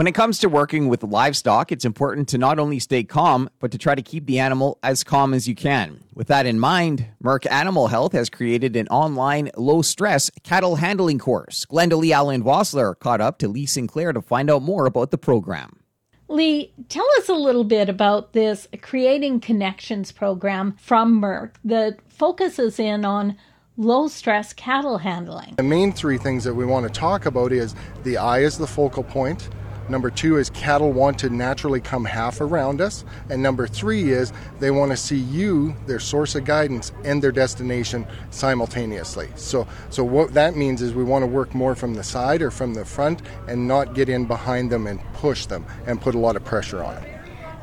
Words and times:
When 0.00 0.06
it 0.06 0.14
comes 0.14 0.38
to 0.38 0.48
working 0.48 0.88
with 0.88 1.02
livestock, 1.02 1.70
it's 1.70 1.84
important 1.84 2.26
to 2.28 2.38
not 2.38 2.58
only 2.58 2.78
stay 2.78 3.04
calm, 3.04 3.50
but 3.58 3.70
to 3.72 3.76
try 3.76 3.94
to 3.94 4.00
keep 4.00 4.24
the 4.24 4.38
animal 4.38 4.78
as 4.82 5.04
calm 5.04 5.34
as 5.34 5.46
you 5.46 5.54
can. 5.54 6.02
With 6.14 6.28
that 6.28 6.46
in 6.46 6.58
mind, 6.58 7.04
Merck 7.22 7.46
Animal 7.50 7.88
Health 7.88 8.14
has 8.14 8.30
created 8.30 8.76
an 8.76 8.88
online 8.88 9.50
low 9.58 9.82
stress 9.82 10.30
cattle 10.42 10.76
handling 10.76 11.18
course. 11.18 11.66
Glenda 11.66 11.98
Lee 11.98 12.14
Allen 12.14 12.42
Vossler 12.42 12.98
caught 12.98 13.20
up 13.20 13.36
to 13.40 13.48
Lee 13.48 13.66
Sinclair 13.66 14.14
to 14.14 14.22
find 14.22 14.48
out 14.50 14.62
more 14.62 14.86
about 14.86 15.10
the 15.10 15.18
program. 15.18 15.80
Lee, 16.28 16.72
tell 16.88 17.06
us 17.18 17.28
a 17.28 17.34
little 17.34 17.64
bit 17.64 17.90
about 17.90 18.32
this 18.32 18.68
Creating 18.80 19.38
Connections 19.38 20.12
program 20.12 20.76
from 20.80 21.20
Merck 21.20 21.56
that 21.62 21.98
focuses 22.08 22.78
in 22.78 23.04
on 23.04 23.36
low 23.76 24.08
stress 24.08 24.54
cattle 24.54 24.96
handling. 24.96 25.56
The 25.58 25.62
main 25.62 25.92
three 25.92 26.16
things 26.16 26.44
that 26.44 26.54
we 26.54 26.64
want 26.64 26.86
to 26.86 26.90
talk 26.90 27.26
about 27.26 27.52
is 27.52 27.74
the 28.02 28.16
eye 28.16 28.38
is 28.38 28.56
the 28.56 28.66
focal 28.66 29.02
point 29.02 29.50
Number 29.90 30.08
two 30.08 30.36
is 30.36 30.50
cattle 30.50 30.92
want 30.92 31.18
to 31.18 31.30
naturally 31.30 31.80
come 31.80 32.04
half 32.04 32.40
around 32.40 32.80
us. 32.80 33.04
And 33.28 33.42
number 33.42 33.66
three 33.66 34.10
is 34.10 34.32
they 34.60 34.70
want 34.70 34.92
to 34.92 34.96
see 34.96 35.18
you, 35.18 35.74
their 35.86 35.98
source 35.98 36.36
of 36.36 36.44
guidance, 36.44 36.92
and 37.04 37.20
their 37.20 37.32
destination 37.32 38.06
simultaneously. 38.30 39.28
So, 39.34 39.66
so 39.90 40.04
what 40.04 40.32
that 40.34 40.56
means 40.56 40.80
is 40.80 40.94
we 40.94 41.02
want 41.02 41.24
to 41.24 41.26
work 41.26 41.54
more 41.54 41.74
from 41.74 41.94
the 41.94 42.04
side 42.04 42.40
or 42.40 42.52
from 42.52 42.74
the 42.74 42.84
front 42.84 43.22
and 43.48 43.66
not 43.66 43.94
get 43.94 44.08
in 44.08 44.26
behind 44.26 44.70
them 44.70 44.86
and 44.86 45.00
push 45.14 45.46
them 45.46 45.66
and 45.86 46.00
put 46.00 46.14
a 46.14 46.18
lot 46.18 46.36
of 46.36 46.44
pressure 46.44 46.84
on 46.84 46.94
them 46.94 47.09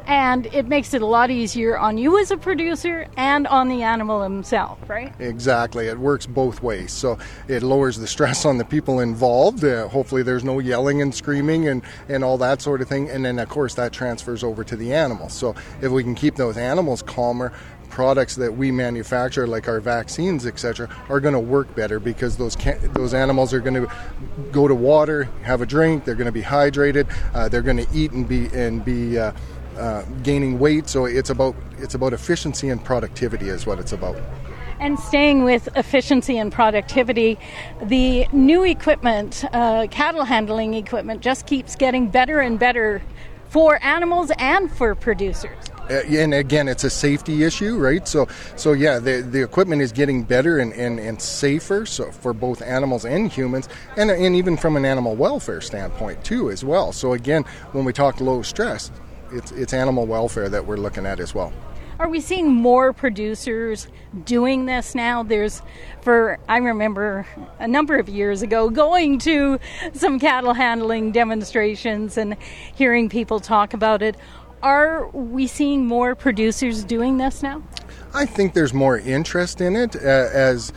and 0.08 0.46
it 0.48 0.68
makes 0.68 0.94
it 0.94 1.02
a 1.02 1.06
lot 1.06 1.30
easier 1.30 1.78
on 1.78 1.98
you 1.98 2.18
as 2.20 2.32
a 2.32 2.38
producer 2.38 3.08
and 3.18 3.46
on 3.48 3.68
the 3.68 3.84
animal 3.84 4.24
himself, 4.24 4.80
right? 4.90 5.14
Exactly. 5.20 5.88
It 5.88 6.00
works 6.00 6.26
both 6.26 6.64
ways. 6.64 6.94
So 6.94 7.20
it 7.50 7.62
lowers 7.62 7.98
the 7.98 8.08
stress 8.08 8.46
on 8.46 8.58
the 8.58 8.66
people 8.66 9.02
involved. 9.02 9.66
Uh, 9.66 9.90
hopefully, 9.90 10.24
there's 10.24 10.46
no 10.46 10.60
yelling 10.60 11.02
and 11.02 11.14
screaming 11.14 11.68
and, 11.68 11.84
and 12.08 12.24
all 12.24 12.38
that 12.38 12.62
sort 12.62 12.82
of 12.82 12.88
thing. 12.88 13.10
And 13.10 13.26
then, 13.26 13.38
of 13.38 13.50
course, 13.50 13.76
that 13.76 13.92
transfers 13.92 14.44
over 14.46 14.64
to 14.64 14.78
the 14.78 14.94
animals. 14.94 15.34
So 15.34 15.56
if 15.82 15.92
we 15.92 16.04
can 16.04 16.16
keep 16.16 16.36
those 16.36 16.56
animals 16.56 17.02
calmer, 17.02 17.52
products 17.90 18.36
that 18.36 18.56
we 18.56 18.72
manufacture, 18.72 19.48
like 19.48 19.68
our 19.68 19.80
vaccines, 19.80 20.46
etc., 20.46 20.90
are 21.10 21.20
going 21.20 21.34
to 21.34 21.40
work 21.40 21.74
better 21.76 22.00
because 22.00 22.38
those 22.38 22.56
those 22.94 23.14
animals 23.14 23.54
are 23.54 23.60
going 23.60 23.74
to 23.74 23.92
go 24.52 24.68
to 24.68 24.76
water, 24.76 25.24
have 25.44 25.62
a 25.62 25.66
drink, 25.66 26.06
they're 26.06 26.16
going 26.16 26.28
to 26.28 26.32
be 26.32 26.44
hydrated, 26.44 27.12
uh, 27.34 27.50
they're 27.50 27.62
going 27.62 27.78
to 27.78 27.88
eat 27.94 28.12
and 28.12 28.28
be 28.28 28.48
and 28.48 28.86
be 28.86 29.18
uh, 29.18 29.32
uh, 29.78 30.04
gaining 30.24 30.60
weight. 30.60 30.88
So 30.88 31.06
it's 31.06 31.30
about 31.30 31.56
it's 31.78 31.96
about 31.96 32.14
efficiency 32.14 32.70
and 32.70 32.84
productivity 32.84 33.50
is 33.50 33.66
what 33.66 33.80
it's 33.80 33.94
about. 33.94 34.18
And 34.80 35.00
staying 35.00 35.44
with 35.44 35.70
efficiency 35.76 36.38
and 36.38 36.52
productivity, 36.52 37.40
the 37.82 38.28
new 38.32 38.64
equipment, 38.64 39.44
uh, 39.52 39.88
cattle 39.90 40.24
handling 40.24 40.76
equipment, 40.76 41.22
just 41.22 41.48
keeps 41.48 41.76
getting 41.76 42.10
better 42.10 42.40
and 42.40 42.60
better 42.60 43.02
for 43.50 43.84
animals 43.84 44.32
and 44.38 44.72
for 44.72 44.94
producers. 44.94 45.58
Uh, 45.90 46.02
and 46.10 46.34
again, 46.34 46.68
it's 46.68 46.84
a 46.84 46.90
safety 46.90 47.44
issue, 47.44 47.78
right? 47.78 48.08
So, 48.08 48.28
so 48.56 48.74
yeah, 48.74 49.00
the, 49.00 49.22
the 49.22 49.42
equipment 49.42 49.82
is 49.82 49.92
getting 49.92 50.24
better 50.24 50.60
and, 50.60 50.74
and, 50.74 51.00
and 51.00 51.22
safer 51.22 51.86
so 51.86 52.12
for 52.12 52.34
both 52.34 52.62
animals 52.62 53.06
and 53.06 53.32
humans, 53.32 53.70
and, 53.96 54.12
and 54.12 54.36
even 54.36 54.58
from 54.58 54.76
an 54.76 54.86
animal 54.86 55.16
welfare 55.16 55.62
standpoint 55.62 56.24
too, 56.26 56.52
as 56.52 56.64
well. 56.64 56.92
So 56.92 57.14
again, 57.14 57.46
when 57.72 57.86
we 57.86 57.94
talk 57.94 58.20
low 58.20 58.42
stress, 58.42 58.92
it's 59.32 59.52
it's 59.52 59.74
animal 59.74 60.06
welfare 60.06 60.50
that 60.50 60.66
we're 60.66 60.78
looking 60.78 61.06
at 61.06 61.20
as 61.20 61.34
well. 61.36 61.54
Are 62.00 62.10
we 62.10 62.22
seeing 62.22 62.52
more 62.52 62.94
producers 62.94 63.88
doing 64.24 64.68
this 64.68 64.94
now? 64.94 65.24
There's, 65.24 65.64
for 66.02 66.38
I 66.48 66.58
remember 66.58 67.26
a 67.58 67.68
number 67.68 67.98
of 67.98 68.08
years 68.08 68.44
ago 68.44 68.70
going 68.70 69.18
to 69.20 69.60
some 69.94 70.20
cattle 70.20 70.54
handling 70.54 71.12
demonstrations 71.12 72.16
and 72.16 72.38
hearing 72.76 73.10
people 73.10 73.40
talk 73.40 73.74
about 73.74 74.04
it. 74.04 74.16
Are 74.62 75.08
we 75.08 75.48
seeing 75.48 75.88
more 75.88 76.14
producers 76.14 76.84
doing 76.84 77.18
this 77.18 77.42
now? 77.42 77.64
I 78.14 78.26
think 78.26 78.54
there's 78.54 78.76
more 78.76 79.00
interest 79.00 79.60
in 79.60 79.76
it 79.76 79.96
uh, 79.96 80.00
as 80.00 80.74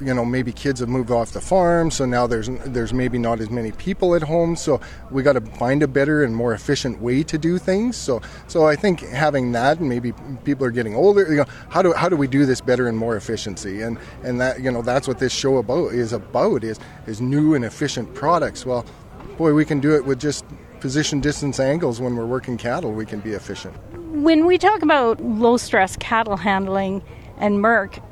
you 0.00 0.14
know 0.14 0.24
maybe 0.24 0.52
kids 0.52 0.80
have 0.80 0.88
moved 0.88 1.10
off 1.10 1.32
the 1.32 1.40
farm 1.40 1.90
so 1.90 2.04
now 2.04 2.26
there's 2.26 2.48
there's 2.66 2.92
maybe 2.92 3.18
not 3.18 3.40
as 3.40 3.50
many 3.50 3.72
people 3.72 4.14
at 4.14 4.22
home. 4.22 4.56
So 4.56 4.80
we 5.10 5.22
got 5.22 5.34
to 5.34 5.40
find 5.40 5.82
a 5.82 5.88
better 5.88 6.22
and 6.22 6.34
more 6.34 6.52
efficient 6.52 7.00
way 7.00 7.22
to 7.24 7.38
do 7.38 7.58
things. 7.58 7.96
So 7.96 8.20
so 8.46 8.66
I 8.66 8.76
think 8.76 9.00
having 9.00 9.52
that 9.52 9.78
and 9.78 9.88
maybe 9.88 10.12
people 10.44 10.66
are 10.66 10.70
getting 10.70 10.94
older 10.94 11.28
you 11.28 11.36
know 11.36 11.46
how 11.68 11.82
do 11.82 11.92
how 11.92 12.08
do 12.08 12.16
we 12.16 12.26
do 12.26 12.46
this 12.46 12.60
better 12.60 12.88
and 12.88 12.96
more 12.98 13.16
efficiency? 13.16 13.82
And 13.82 13.98
and 14.22 14.40
that 14.40 14.60
you 14.60 14.70
know 14.70 14.82
that's 14.82 15.08
what 15.08 15.18
this 15.18 15.32
show 15.32 15.56
about 15.58 15.92
is 15.92 16.12
about 16.12 16.64
is 16.64 16.78
is 17.06 17.20
new 17.20 17.54
and 17.54 17.64
efficient 17.64 18.14
products. 18.14 18.66
Well 18.66 18.84
boy 19.38 19.52
we 19.52 19.64
can 19.64 19.80
do 19.80 19.94
it 19.94 20.04
with 20.04 20.20
just 20.20 20.44
position 20.80 21.20
distance 21.20 21.58
angles. 21.58 22.00
When 22.00 22.16
we're 22.16 22.26
working 22.26 22.56
cattle 22.56 22.92
we 22.92 23.06
can 23.06 23.20
be 23.20 23.32
efficient. 23.32 23.74
When 24.22 24.46
we 24.46 24.58
talk 24.58 24.82
about 24.82 25.20
low 25.20 25.56
stress 25.56 25.96
cattle 25.96 26.36
handling 26.36 27.02
and 27.38 27.58
Merck 27.58 28.02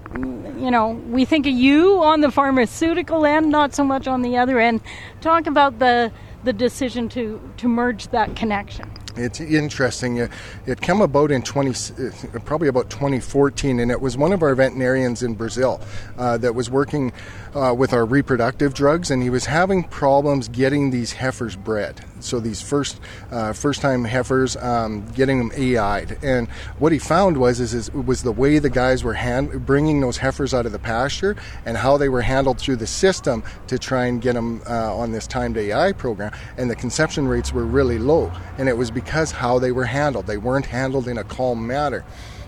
you 0.65 0.71
know, 0.71 0.93
we 1.11 1.27
think 1.27 1.47
of 1.47 1.53
you 1.53 2.03
on 2.03 2.23
the 2.23 2.31
pharmaceutical 2.31 3.27
end, 3.27 3.51
not 3.51 3.75
so 3.75 3.85
much 3.85 4.09
on 4.09 4.23
the 4.23 4.39
other 4.39 4.59
end. 4.59 4.81
Talk 5.21 5.47
about 5.47 5.79
the 5.79 6.11
the 6.43 6.55
decision 6.55 7.09
to 7.11 7.39
to 7.59 7.69
merge 7.69 8.09
that 8.09 8.35
connection. 8.35 8.91
It's 9.17 9.41
interesting. 9.41 10.17
It, 10.17 10.31
it 10.67 10.81
came 10.81 11.01
about 11.01 11.31
in 11.31 11.43
20, 11.43 11.71
uh, 11.71 12.39
probably 12.41 12.67
about 12.67 12.91
2014, 12.91 13.79
and 13.79 13.91
it 13.91 14.01
was 14.01 14.17
one 14.17 14.33
of 14.33 14.43
our 14.43 14.55
veterinarians 14.57 15.23
in 15.23 15.35
Brazil 15.35 15.81
uh, 16.19 16.37
that 16.39 16.55
was 16.55 16.69
working 16.69 17.13
uh, 17.55 17.73
with 17.77 17.93
our 17.93 18.05
reproductive 18.05 18.75
drugs, 18.75 19.13
and 19.13 19.23
he 19.23 19.31
was 19.31 19.47
having 19.47 19.85
problems 19.85 20.49
getting 20.49 20.91
these 20.91 21.13
heifers 21.13 21.55
bred. 21.55 22.05
So 22.19 22.41
these 22.41 22.61
first 22.61 23.01
uh, 23.31 23.53
first 23.53 23.83
time 23.83 24.03
heifers, 24.05 24.57
um, 24.57 25.07
getting 25.13 25.39
them 25.39 25.53
AI'd, 25.57 26.19
and 26.23 26.49
what 26.79 26.91
he 26.91 26.99
found 26.99 27.37
was 27.37 27.61
is, 27.61 27.75
is 27.75 27.93
was 27.93 28.23
the 28.23 28.33
way 28.33 28.59
the 28.59 28.71
guys 28.71 29.05
were 29.05 29.13
hand, 29.13 29.65
bringing 29.65 30.01
those 30.01 30.17
heifers 30.17 30.55
out 30.55 30.67
of 30.67 30.73
the 30.73 30.79
pasture 30.79 31.37
and 31.67 31.77
how 31.77 31.99
they 31.99 32.09
were 32.09 32.23
handled 32.23 32.59
through 32.59 32.77
the 32.77 32.87
system 32.87 33.45
to 33.69 33.79
try 33.79 34.07
and 34.07 34.23
get 34.23 34.33
them 34.33 34.63
uh, 34.69 34.97
on 34.97 35.13
this 35.13 35.27
timed 35.27 35.57
AI 35.57 35.93
program, 35.93 36.33
and 36.57 36.69
the 36.69 36.77
conception 36.77 37.29
rates 37.29 37.53
were 37.53 37.65
really 37.65 37.99
low, 37.99 38.33
and 38.59 38.69
it 38.69 38.77
was 38.77 38.91
because 38.91 39.04
how 39.33 39.59
they 39.59 39.73
were 39.73 39.85
handled. 39.85 40.27
They 40.27 40.37
weren't 40.37 40.67
handled 40.67 41.09
in 41.09 41.19
a 41.19 41.25
calm 41.25 41.67
manner. 41.67 42.05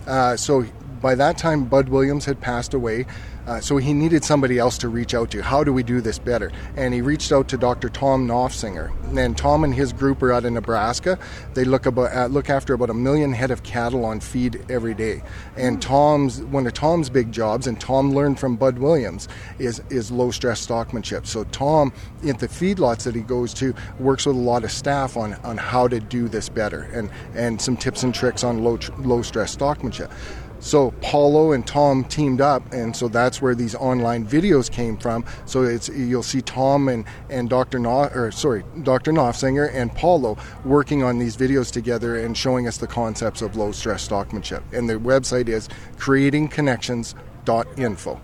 Uh, 0.06 0.37
so 0.37 0.65
by 1.01 1.15
that 1.15 1.39
time, 1.39 1.65
Bud 1.65 1.89
Williams 1.89 2.25
had 2.25 2.41
passed 2.41 2.75
away. 2.75 3.07
Uh, 3.47 3.61
so 3.61 3.77
he 3.77 3.93
needed 3.93 4.25
somebody 4.25 4.59
else 4.59 4.77
to 4.79 4.89
reach 4.89 5.15
out 5.15 5.31
to. 5.31 5.41
How 5.41 5.62
do 5.62 5.73
we 5.73 5.84
do 5.84 6.01
this 6.01 6.19
better? 6.19 6.51
And 6.77 6.93
he 6.93 7.01
reached 7.01 7.31
out 7.31 7.49
to 7.49 7.57
Dr. 7.57 7.89
Tom 7.89 8.27
Noffsinger. 8.27 8.91
And 9.17 9.39
Tom 9.39 9.62
and 9.62 9.73
his 9.73 9.93
group 9.93 10.21
are 10.23 10.33
out 10.33 10.45
in 10.45 10.55
Nebraska. 10.55 11.17
They 11.55 11.65
look 11.65 11.87
about 11.87 12.15
uh, 12.15 12.27
look 12.27 12.51
after 12.51 12.75
about 12.75 12.91
a 12.91 12.95
million 12.95 13.33
head 13.33 13.53
of 13.53 13.62
cattle 13.62 14.05
on 14.05 14.19
feed 14.19 14.65
every 14.69 14.95
day. 14.95 15.23
And 15.56 15.81
Tom's 15.81 16.43
one 16.43 16.67
of 16.67 16.73
Tom's 16.73 17.09
big 17.09 17.31
jobs, 17.31 17.69
and 17.69 17.81
Tom 17.81 18.12
learned 18.12 18.41
from 18.41 18.56
Bud 18.56 18.79
Williams, 18.79 19.29
is 19.61 19.81
is 19.91 20.11
low 20.11 20.33
stress 20.33 20.67
stockmanship. 20.67 21.25
So 21.27 21.45
Tom, 21.45 21.93
at 22.27 22.41
the 22.41 22.49
feedlots 22.49 23.05
that 23.05 23.15
he 23.15 23.21
goes 23.21 23.55
to, 23.55 23.75
works 24.01 24.27
with 24.27 24.37
a 24.37 24.41
lot 24.41 24.65
of 24.65 24.73
staff 24.73 25.17
on 25.17 25.35
on 25.45 25.56
how 25.56 25.87
to 25.87 26.01
do 26.01 26.29
this 26.29 26.49
better, 26.49 26.83
and 26.93 27.11
and 27.35 27.61
some 27.61 27.77
tips 27.77 28.03
and 28.03 28.12
tricks 28.12 28.43
on 28.43 28.65
low 28.65 28.79
low 28.99 29.23
stress 29.23 29.55
stockmanship. 29.55 30.11
So 30.59 30.93
Paulo 31.03 31.53
and 31.53 31.67
Tom 31.67 32.05
teamed 32.05 32.41
up, 32.41 32.72
and 32.72 32.97
so 32.97 33.09
that's 33.09 33.43
where 33.43 33.55
these 33.55 33.75
online 33.75 34.27
videos 34.27 34.71
came 34.71 34.97
from. 34.97 35.25
So 35.44 35.62
it's 35.62 35.89
you'll 35.89 36.22
see 36.22 36.41
Tom 36.43 36.89
and, 36.89 37.05
and 37.31 37.49
Dr. 37.49 37.78
No, 37.78 38.11
or 38.15 38.31
sorry, 38.33 38.65
Dr. 38.83 39.12
Noffsinger 39.12 39.72
and 39.75 39.94
Paulo 39.94 40.37
working 40.65 41.03
on 41.03 41.19
these 41.19 41.37
videos 41.37 41.71
together 41.71 42.17
and 42.17 42.34
showing 42.37 42.67
us 42.67 42.78
the 42.78 42.87
concepts 42.87 43.43
of 43.43 43.56
low 43.56 43.72
stress 43.72 44.09
stockmanship. 44.09 44.62
And 44.72 44.89
the 44.89 44.94
website 44.94 45.49
is 45.49 45.69
creatingconnections.info 45.97 48.21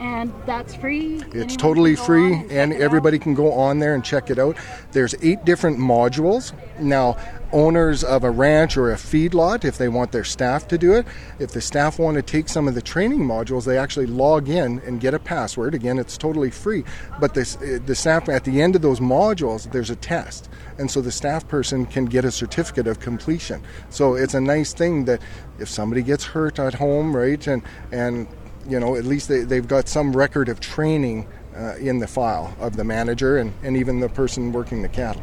and 0.00 0.32
that's 0.46 0.74
free. 0.74 1.16
It's 1.16 1.34
Anyone 1.34 1.48
totally 1.58 1.94
free, 1.94 2.32
and, 2.32 2.50
and 2.50 2.72
everybody 2.72 3.18
can 3.18 3.34
go 3.34 3.52
on 3.52 3.78
there 3.78 3.94
and 3.94 4.02
check 4.02 4.30
it 4.30 4.38
out. 4.38 4.56
There's 4.92 5.14
eight 5.22 5.44
different 5.44 5.78
modules. 5.78 6.52
Now, 6.80 7.16
owners 7.52 8.02
of 8.02 8.24
a 8.24 8.30
ranch 8.30 8.76
or 8.76 8.92
a 8.92 8.96
feedlot, 8.96 9.64
if 9.64 9.76
they 9.76 9.88
want 9.88 10.12
their 10.12 10.24
staff 10.24 10.66
to 10.68 10.78
do 10.78 10.94
it, 10.94 11.06
if 11.38 11.52
the 11.52 11.60
staff 11.60 11.98
want 11.98 12.14
to 12.16 12.22
take 12.22 12.48
some 12.48 12.66
of 12.66 12.74
the 12.74 12.80
training 12.80 13.20
modules, 13.20 13.64
they 13.64 13.76
actually 13.76 14.06
log 14.06 14.48
in 14.48 14.80
and 14.86 15.00
get 15.00 15.12
a 15.12 15.18
password. 15.18 15.74
Again, 15.74 15.98
it's 15.98 16.16
totally 16.16 16.50
free. 16.50 16.82
But 17.18 17.34
this, 17.34 17.58
eh, 17.62 17.78
the 17.84 17.94
staff, 17.94 18.28
at 18.28 18.44
the 18.44 18.62
end 18.62 18.76
of 18.76 18.82
those 18.82 19.00
modules, 19.00 19.70
there's 19.70 19.90
a 19.90 19.96
test. 19.96 20.48
And 20.78 20.90
so 20.90 21.02
the 21.02 21.12
staff 21.12 21.46
person 21.46 21.84
can 21.84 22.06
get 22.06 22.24
a 22.24 22.30
certificate 22.30 22.86
of 22.86 23.00
completion. 23.00 23.62
So 23.90 24.14
it's 24.14 24.34
a 24.34 24.40
nice 24.40 24.72
thing 24.72 25.04
that 25.04 25.20
if 25.58 25.68
somebody 25.68 26.02
gets 26.02 26.24
hurt 26.24 26.58
at 26.58 26.74
home, 26.74 27.14
right, 27.14 27.46
and, 27.46 27.62
and 27.92 28.26
you 28.68 28.78
know, 28.78 28.96
at 28.96 29.04
least 29.04 29.28
they, 29.28 29.40
they've 29.40 29.66
got 29.66 29.88
some 29.88 30.16
record 30.16 30.48
of 30.48 30.60
training 30.60 31.26
uh, 31.56 31.74
in 31.76 31.98
the 31.98 32.06
file 32.06 32.54
of 32.60 32.76
the 32.76 32.84
manager 32.84 33.38
and, 33.38 33.52
and 33.62 33.76
even 33.76 34.00
the 34.00 34.08
person 34.08 34.52
working 34.52 34.82
the 34.82 34.88
cattle. 34.88 35.22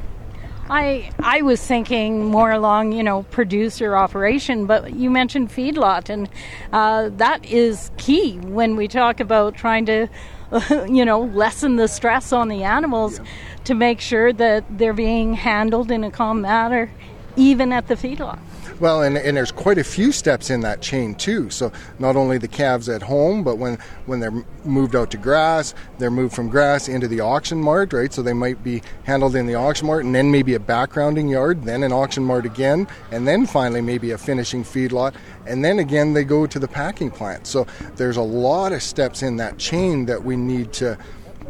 I 0.69 1.12
I 1.19 1.44
was 1.44 1.66
thinking 1.66 2.25
more 2.25 2.51
along 2.51 2.92
you 2.92 3.01
know 3.01 3.24
producer 3.24 3.95
operation, 3.95 4.66
but 4.66 4.94
you 4.94 5.10
mentioned 5.10 5.50
feedlot, 5.50 6.10
and 6.10 6.28
uh, 6.74 7.10
that 7.16 7.45
is 7.45 7.89
key 7.95 8.38
when 8.39 8.75
we 8.75 8.89
talk 8.89 9.22
about 9.22 9.56
trying 9.56 9.86
to 9.86 10.10
you 10.90 11.06
know, 11.06 11.22
lessen 11.22 11.75
the 11.75 11.88
stress 11.88 12.31
on 12.31 12.48
the 12.48 12.63
animals 12.63 13.19
yeah. 13.19 13.25
to 13.66 13.74
make 13.74 14.00
sure 14.00 14.31
that 14.33 14.63
they're 14.78 14.94
being 14.94 15.33
handled 15.33 15.92
in 15.92 16.04
a 16.04 16.12
calm 16.12 16.42
manner, 16.42 16.90
even 17.36 17.74
at 17.74 17.88
the 17.88 17.95
feedlot. 17.95 18.40
Well, 18.79 19.01
and, 19.01 19.18
and 19.18 19.35
there's 19.35 19.51
quite 19.51 19.79
a 19.79 19.83
few 19.83 20.12
steps 20.12 20.51
in 20.51 20.62
that 20.62 20.81
chain 20.81 21.15
too. 21.15 21.50
So 21.50 21.71
not 21.97 22.15
only 22.15 22.38
the 22.38 22.47
calves 22.47 22.89
at 22.89 23.01
home, 23.01 23.44
but 23.44 23.57
when 23.57 23.79
when 24.06 24.19
they're 24.19 24.45
moved 24.65 24.95
out 24.95 25.09
to 25.12 25.18
grass, 25.18 25.74
they're 25.97 26.12
moved 26.12 26.35
from 26.35 26.47
grass 26.47 26.88
into 26.88 27.07
the 27.07 27.21
auction 27.21 27.59
mart, 27.59 27.91
right? 27.91 28.13
So 28.13 28.21
they 28.21 28.33
might 28.33 28.63
be 28.63 28.83
handled 29.03 29.35
in 29.35 29.47
the 29.47 29.56
auction 29.56 29.88
mart, 29.88 30.06
and 30.06 30.13
then 30.13 30.29
maybe 30.29 30.53
a 30.53 30.59
backgrounding 30.59 31.31
yard, 31.31 31.63
then 31.63 31.81
an 31.81 31.91
auction 31.91 32.24
mart 32.24 32.45
again, 32.45 32.88
and 33.12 33.27
then 33.27 33.47
finally 33.47 33.81
maybe 33.81 34.12
a 34.12 34.18
finishing 34.18 34.63
feedlot, 34.63 35.15
and 35.47 35.65
then 35.65 35.80
again 35.80 36.13
they 36.13 36.23
go 36.23 36.45
to 36.45 36.59
the 36.59 36.68
packing 36.68 37.09
plant. 37.09 37.47
So 37.47 37.65
there's 37.95 38.18
a 38.18 38.21
lot 38.21 38.73
of 38.73 38.83
steps 38.83 39.23
in 39.23 39.38
that 39.38 39.57
chain 39.57 40.06
that 40.06 40.23
we 40.23 40.35
need 40.35 40.71
to 40.73 40.97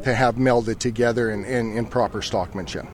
to 0.04 0.14
have 0.14 0.36
melded 0.36 0.78
together 0.78 1.32
in, 1.32 1.44
in, 1.44 1.76
in 1.76 1.86
proper 1.86 2.22
stockmanship. 2.22 2.88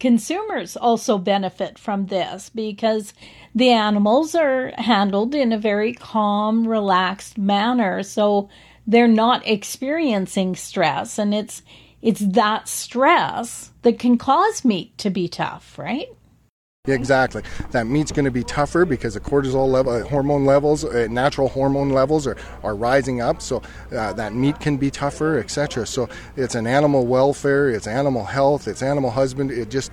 Consumers 0.00 0.76
also 0.76 1.18
benefit 1.18 1.78
from 1.78 2.06
this 2.06 2.50
because 2.50 3.14
the 3.54 3.70
animals 3.70 4.34
are 4.34 4.72
handled 4.78 5.34
in 5.34 5.52
a 5.52 5.58
very 5.58 5.92
calm, 5.92 6.66
relaxed 6.68 7.36
manner. 7.36 8.02
So 8.02 8.48
they're 8.86 9.08
not 9.08 9.46
experiencing 9.46 10.54
stress. 10.54 11.18
And 11.18 11.34
it's, 11.34 11.62
it's 12.00 12.20
that 12.20 12.68
stress 12.68 13.72
that 13.82 13.98
can 13.98 14.18
cause 14.18 14.64
meat 14.64 14.96
to 14.98 15.10
be 15.10 15.26
tough, 15.26 15.78
right? 15.78 16.08
Exactly. 16.88 17.42
That 17.70 17.86
meat's 17.86 18.12
going 18.12 18.24
to 18.24 18.30
be 18.30 18.42
tougher 18.44 18.84
because 18.84 19.14
the 19.14 19.20
cortisol 19.20 19.68
level, 19.70 19.92
uh, 19.92 20.04
hormone 20.04 20.44
levels, 20.44 20.84
uh, 20.84 21.06
natural 21.10 21.48
hormone 21.48 21.90
levels 21.90 22.26
are, 22.26 22.36
are 22.62 22.74
rising 22.74 23.20
up. 23.20 23.42
So 23.42 23.62
uh, 23.92 24.12
that 24.14 24.34
meat 24.34 24.58
can 24.60 24.76
be 24.76 24.90
tougher, 24.90 25.38
etc. 25.38 25.86
So 25.86 26.08
it's 26.36 26.54
an 26.54 26.66
animal 26.66 27.06
welfare, 27.06 27.70
it's 27.70 27.86
animal 27.86 28.24
health, 28.24 28.68
it's 28.68 28.82
animal 28.82 29.10
husband. 29.10 29.50
It 29.50 29.70
just 29.70 29.92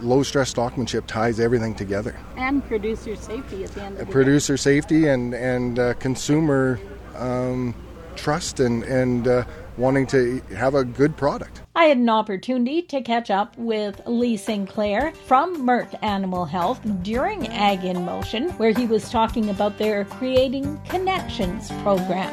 low 0.00 0.22
stress 0.22 0.52
stockmanship 0.52 1.06
ties 1.06 1.40
everything 1.40 1.74
together. 1.74 2.14
And 2.36 2.64
producer 2.66 3.16
safety 3.16 3.64
at 3.64 3.70
the 3.70 3.82
end 3.82 3.98
of 3.98 4.06
the 4.06 4.12
Producer 4.12 4.54
day. 4.54 4.58
safety 4.58 5.08
and 5.08 5.34
and 5.34 5.78
uh, 5.78 5.94
consumer 5.94 6.78
um, 7.16 7.74
trust 8.16 8.60
and 8.60 8.82
and 8.84 9.28
uh, 9.28 9.44
wanting 9.76 10.06
to 10.06 10.40
have 10.56 10.74
a 10.74 10.84
good 10.84 11.16
product. 11.16 11.62
I 11.74 11.84
had 11.84 11.98
an 11.98 12.08
opportunity 12.08 12.82
to 12.82 13.02
catch 13.02 13.30
up 13.30 13.56
with 13.58 14.00
Lee 14.06 14.36
Sinclair 14.36 15.12
from 15.26 15.66
Merck 15.66 15.94
Animal 16.02 16.46
Health 16.46 16.80
during 17.02 17.46
Ag 17.48 17.84
in 17.84 18.04
Motion, 18.04 18.50
where 18.52 18.72
he 18.72 18.86
was 18.86 19.10
talking 19.10 19.50
about 19.50 19.78
their 19.78 20.04
Creating 20.04 20.80
Connections 20.88 21.70
program. 21.82 22.32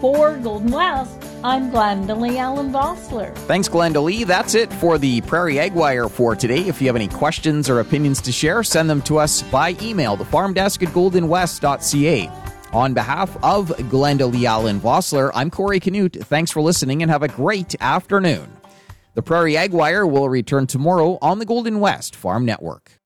For 0.00 0.36
Golden 0.36 0.70
West, 0.70 1.24
I'm 1.42 1.70
Glenda 1.70 2.20
Lee 2.20 2.36
Allen 2.36 2.70
Vossler. 2.70 3.34
Thanks, 3.46 3.66
Glenda 3.66 4.02
Lee. 4.02 4.24
That's 4.24 4.54
it 4.54 4.70
for 4.74 4.98
the 4.98 5.22
Prairie 5.22 5.58
Ag 5.58 5.72
Wire 5.72 6.10
for 6.10 6.36
today. 6.36 6.60
If 6.68 6.82
you 6.82 6.86
have 6.88 6.96
any 6.96 7.08
questions 7.08 7.70
or 7.70 7.80
opinions 7.80 8.20
to 8.22 8.32
share, 8.32 8.62
send 8.62 8.90
them 8.90 9.00
to 9.02 9.18
us 9.18 9.42
by 9.42 9.74
email, 9.80 10.14
the 10.14 10.24
farm 10.26 10.52
desk 10.52 10.82
at 10.82 10.90
goldenwest.ca. 10.90 12.45
On 12.76 12.92
behalf 12.92 13.34
of 13.42 13.68
Glenda 13.88 14.30
Lee 14.30 14.44
Allen 14.44 14.80
Vossler, 14.80 15.30
I'm 15.34 15.50
Corey 15.50 15.80
Canute. 15.80 16.18
Thanks 16.24 16.50
for 16.50 16.60
listening 16.60 17.00
and 17.00 17.10
have 17.10 17.22
a 17.22 17.28
great 17.28 17.74
afternoon. 17.80 18.54
The 19.14 19.22
Prairie 19.22 19.56
Ag 19.56 19.72
Wire 19.72 20.06
will 20.06 20.28
return 20.28 20.66
tomorrow 20.66 21.16
on 21.22 21.38
the 21.38 21.46
Golden 21.46 21.80
West 21.80 22.14
Farm 22.14 22.44
Network. 22.44 23.00